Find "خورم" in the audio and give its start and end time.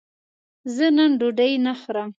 1.79-2.09